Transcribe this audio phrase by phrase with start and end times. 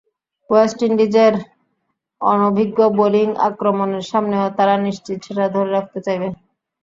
[0.49, 1.33] West ইন্ডিজের
[2.21, 6.27] অনভিজ্ঞ bowling আক্রমণের সামনেও তারা নিশ্চিত সেটা ধরে রাখতে চাইবে।